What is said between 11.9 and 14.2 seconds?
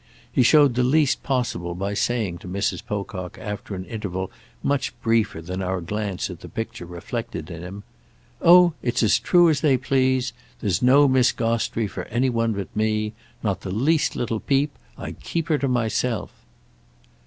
any one but me—not the least